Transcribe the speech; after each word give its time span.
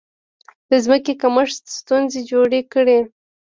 د 0.69 0.71
ځمکې 0.83 1.13
کمښت 1.21 1.63
ستونزې 1.77 2.21
جوړې 2.31 2.61
کړې. 2.73 2.99